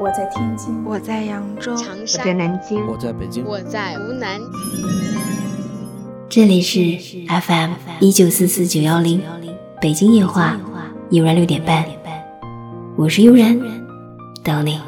[0.00, 4.40] 我在天津，我在扬州，长我在，南京，我在北京，我在湖南，
[6.28, 6.96] 这里是
[7.26, 9.20] FM 一九四四九幺零，
[9.80, 10.56] 北京夜话，
[11.10, 11.84] 悠然六点半，
[12.96, 13.58] 我是悠然，
[14.44, 14.80] 等你。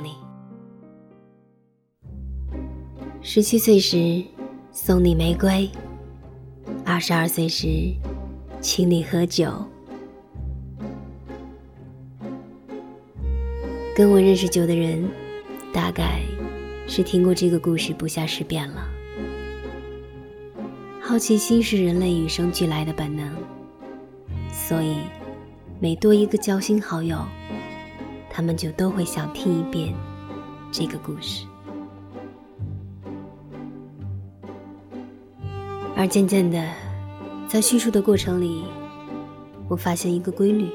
[3.21, 4.23] 十七岁时
[4.71, 5.69] 送你玫瑰，
[6.85, 7.67] 二十二岁时
[8.61, 9.53] 请你喝酒。
[13.95, 15.07] 跟我认识久的人，
[15.73, 16.21] 大概
[16.87, 18.89] 是听过这个故事不下十遍了。
[21.01, 23.29] 好奇心是人类与生俱来的本能，
[24.53, 24.97] 所以
[25.81, 27.19] 每多一个交心好友，
[28.31, 29.93] 他们就都会想听一遍
[30.71, 31.45] 这个故事。
[35.97, 36.65] 而渐渐的，
[37.49, 38.65] 在叙述的过程里，
[39.69, 40.71] 我发现一个规律：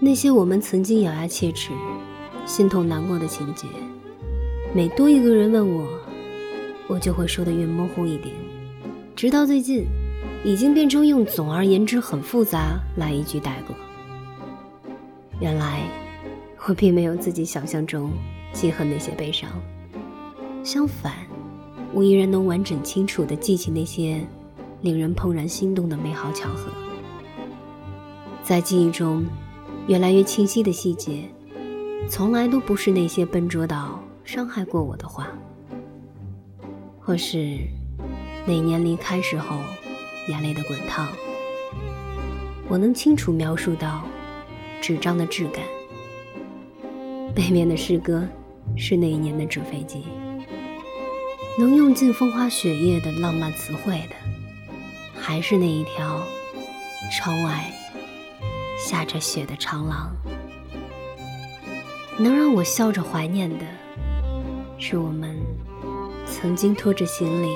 [0.00, 1.72] 那些我们曾经咬牙切齿、
[2.46, 3.66] 心痛难过的情节，
[4.72, 5.88] 每多一个人问我，
[6.86, 8.32] 我就会说的越模糊一点。
[9.16, 9.86] 直到最近，
[10.44, 13.74] 已经变成用“总而言之很复杂”来一句带过。
[15.40, 15.82] 原来，
[16.68, 18.12] 我并没有自己想象中
[18.52, 19.50] 记恨那些悲伤，
[20.62, 21.12] 相反，
[21.92, 24.24] 我依然能完整清楚地记起那些
[24.82, 26.70] 令人怦然心动的美好巧合。
[28.44, 29.26] 在记忆中，
[29.88, 31.24] 越来越清晰的细节，
[32.08, 35.28] 从来都不是那些笨拙到伤害过我的话，
[37.00, 37.58] 或是。
[38.46, 39.58] 那年离开时候，
[40.28, 41.06] 眼泪的滚烫，
[42.66, 44.02] 我能清楚描述到
[44.80, 45.62] 纸张的质感。
[47.34, 48.26] 背面的诗歌
[48.74, 50.04] 是那一年的纸飞机，
[51.58, 54.16] 能用尽风花雪月的浪漫词汇的，
[55.14, 56.22] 还是那一条
[57.12, 57.70] 窗外
[58.78, 60.10] 下着雪的长廊。
[62.18, 63.64] 能让我笑着怀念的，
[64.78, 65.36] 是我们
[66.26, 67.48] 曾经拖着行李。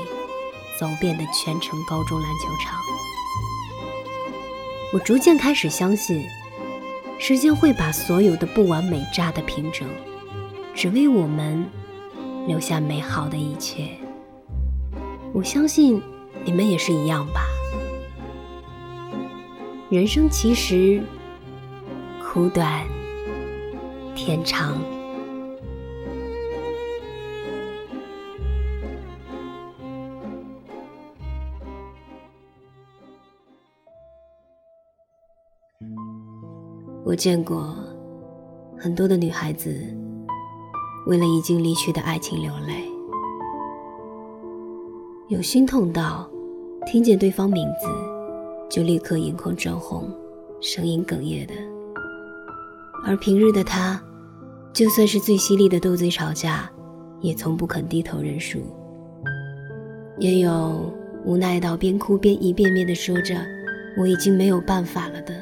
[0.80, 2.80] 走遍的全城高中篮球场，
[4.92, 6.24] 我逐渐开始相信，
[7.20, 9.86] 时间会把所有的不完美扎得平整，
[10.74, 11.64] 只为我们
[12.48, 13.90] 留下美好的一切。
[15.32, 16.02] 我相信
[16.42, 17.46] 你们也是一样吧。
[19.92, 21.02] 人生其实
[22.18, 22.82] 苦短，
[24.14, 24.80] 天长。
[37.04, 37.76] 我见过
[38.78, 39.94] 很多的女孩子
[41.06, 42.82] 为了已经离去的爱情流泪，
[45.28, 46.26] 有心痛到
[46.86, 48.21] 听见对方名字
[48.72, 50.10] 就立刻眼眶涨红、
[50.62, 51.52] 声音哽咽的；
[53.04, 54.02] 而平日的他，
[54.72, 56.70] 就算是最犀利的斗嘴吵架，
[57.20, 58.60] 也从不肯低头认输。
[60.16, 60.90] 也有
[61.26, 63.36] 无奈到边哭边一遍遍的说着
[64.00, 65.34] “我已经没有办法了”的。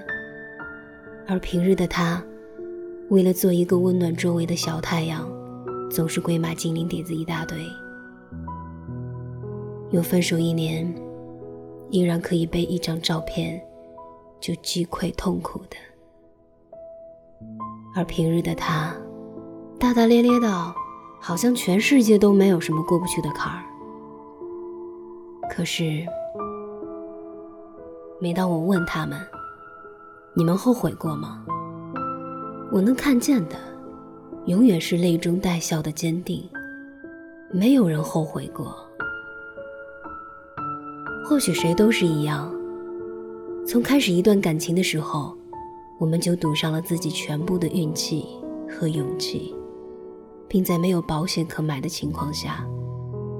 [1.29, 2.21] 而平日的他，
[3.11, 5.25] 为了做一个温暖周围的小太阳，
[5.89, 7.57] 总是鬼马精灵点子一大堆。
[9.93, 10.93] 有分手一年，
[11.91, 13.61] 依然可以被一张照片
[14.41, 15.77] 就击溃痛苦的。
[17.95, 18.95] 而平日的他，
[19.78, 20.75] 大大咧咧的
[21.21, 23.65] 好像全世界都没有什么过不去的坎儿。
[25.50, 26.06] 可是，
[28.21, 29.19] 每当我问他们，
[30.34, 31.45] 你们后悔过吗？
[32.71, 33.56] 我能看见的，
[34.47, 36.49] 永远是泪中带笑的坚定。
[37.50, 38.77] 没有人后悔过。
[41.31, 42.53] 或许谁都是一样。
[43.65, 45.33] 从开始一段感情的时候，
[45.97, 48.27] 我们就赌上了自己全部的运气
[48.69, 49.55] 和勇气，
[50.49, 52.67] 并在没有保险可买的情况下，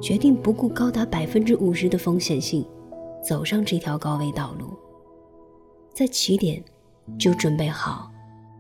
[0.01, 2.65] 决定不顾高达百分之五十的风险性，
[3.25, 4.69] 走上这条高危道路。
[5.93, 6.63] 在起点。
[7.19, 8.09] 就准备好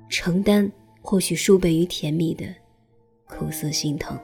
[0.09, 0.69] 承担
[1.03, 2.44] 或许数倍于甜蜜的
[3.29, 4.19] 苦涩心疼。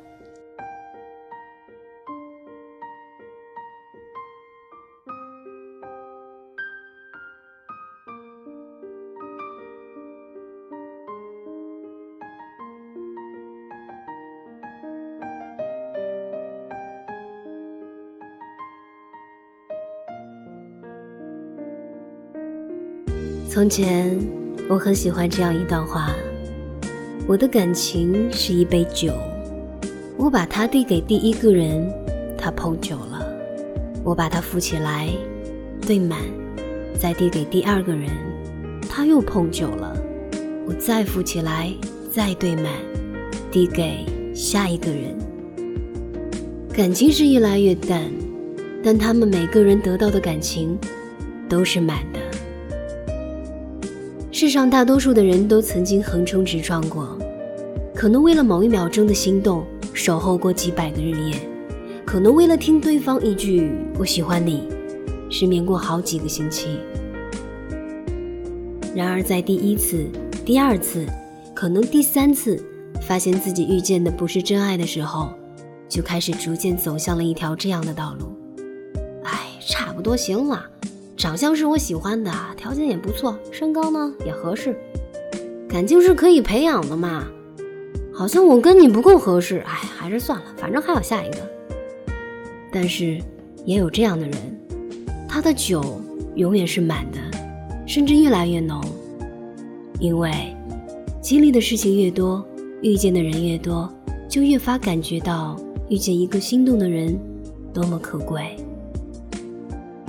[23.57, 24.15] 从前，
[24.69, 26.15] 我很喜欢这样一段话：
[27.27, 29.15] 我的感情是一杯酒，
[30.19, 31.91] 我把它递给第一个人，
[32.37, 33.25] 他碰酒了；
[34.05, 35.09] 我把它扶起来，
[35.87, 36.19] 兑满，
[37.01, 38.11] 再递给第二个人，
[38.91, 39.97] 他又碰酒了；
[40.67, 41.73] 我再扶起来，
[42.11, 42.67] 再兑满，
[43.51, 44.05] 递给
[44.35, 45.17] 下一个人。
[46.75, 48.03] 感情是越来越淡，
[48.85, 50.79] 但他们每个人得到的感情
[51.49, 52.26] 都是满的。
[54.39, 57.17] 世上大多数的人都曾经横冲直撞过，
[57.95, 61.39] 可能为了某一秒钟的心动，守候过几百个日夜；
[62.05, 64.69] 可能为了听对方一句“我喜欢你”，
[65.33, 66.79] 失眠过好几个星期。
[68.95, 70.05] 然而，在第一次、
[70.45, 71.07] 第二次，
[71.55, 72.63] 可能第三次，
[73.01, 75.31] 发现自己遇见的不是真爱的时候，
[75.89, 78.27] 就开始逐渐走向了一条这样的道路。
[79.25, 80.63] 哎，差不多行了。
[81.17, 84.77] 长相是我喜欢的，条件也不错，身高呢也合适，
[85.67, 87.27] 感情是可以培养的嘛。
[88.13, 91.39] 好像我跟你不够合适，哎，还是算了，反正还有下一个。
[92.71, 93.19] 但是
[93.65, 94.37] 也有这样的人，
[95.27, 96.01] 他的酒
[96.35, 97.19] 永远是满的，
[97.87, 98.79] 甚至越来越浓，
[99.99, 100.31] 因为
[101.23, 102.47] 经历的事情越多，
[102.83, 103.91] 遇见的人越多，
[104.29, 105.59] 就越发感觉到
[105.89, 107.19] 遇见一个心动的人
[107.73, 108.55] 多么可贵，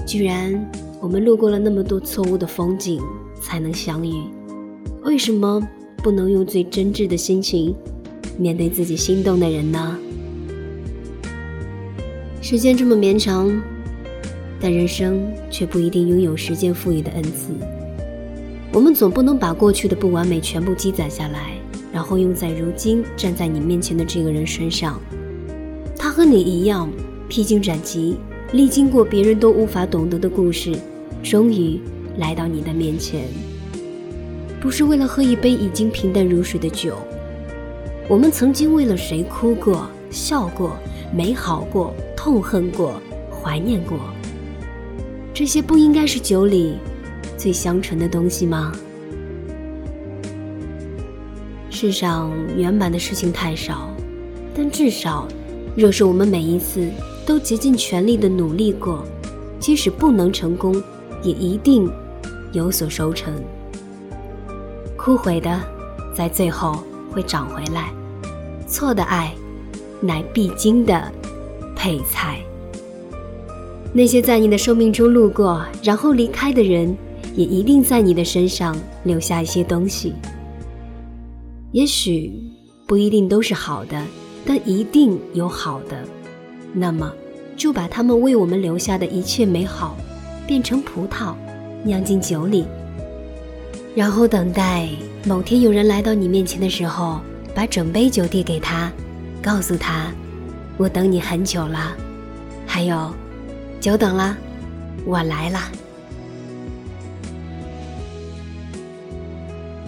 [0.06, 0.70] 居然。
[1.00, 3.02] 我们路过了那么多错误的风景，
[3.42, 4.14] 才能相遇。
[5.04, 5.62] 为什么
[5.98, 7.74] 不能用最真挚的心情
[8.38, 9.98] 面对自己心动的人呢？
[12.42, 13.52] 时间这么绵长，
[14.60, 15.22] 但人生
[15.52, 17.54] 却不一定拥有时间赋予的恩赐。
[18.74, 21.54] 我们总不能把过去的不完美全部积攒下来，
[21.94, 25.00] 然后用在如今站在你面前的这个人身上。
[25.96, 26.90] 他和你一样，
[27.30, 28.18] 披荆斩棘。
[28.54, 30.74] 历经过别人都无法懂得的故事，
[31.22, 31.78] 终于
[32.18, 33.26] 来到你的面前。
[34.62, 36.96] 不是为了喝一杯已经平淡如水的酒，
[38.08, 40.78] 我们曾经为了谁哭过、笑过、
[41.14, 44.00] 美好过、痛恨过、怀念过。
[45.34, 46.78] 这些不应该是酒里
[47.38, 48.72] 最香醇的东西吗？
[51.70, 53.94] 世上圆满的事情太少，
[54.56, 55.28] 但至少，
[55.76, 56.90] 若是我们每一次。
[57.28, 59.04] 都竭尽全力的努力过，
[59.60, 60.82] 即使不能成功，
[61.22, 61.92] 也一定
[62.54, 63.34] 有所收成。
[64.96, 65.62] 枯萎的，
[66.16, 66.82] 在最后
[67.12, 67.92] 会长回来。
[68.66, 69.36] 错的爱，
[70.00, 71.12] 乃必经的
[71.76, 72.40] 配菜。
[73.92, 76.96] 那些在你的生命中路过然后离开的人，
[77.36, 80.14] 也一定在你的身上留下一些东西。
[81.74, 82.32] 也许
[82.86, 84.02] 不一定都是好的，
[84.46, 86.06] 但一定有好的。
[86.80, 87.12] 那么，
[87.56, 89.98] 就把他们为我们留下的一切美好，
[90.46, 91.34] 变成葡萄，
[91.84, 92.68] 酿进酒里，
[93.96, 94.88] 然后等待
[95.26, 97.20] 某天有人来到你面前的时候，
[97.56, 98.92] 把整杯酒递给他，
[99.42, 100.12] 告诉他
[100.78, 101.98] ：“我等你很久了。”
[102.68, 103.12] 还有，
[103.80, 104.38] 久等了，
[105.04, 105.60] 我来了。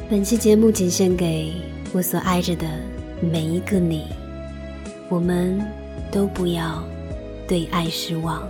[0.09, 1.53] 本期节目仅献给
[1.93, 2.65] 我所爱着的
[3.21, 4.05] 每一个你，
[5.07, 5.61] 我们。
[6.11, 6.83] 都不要
[7.47, 8.47] 对爱失望。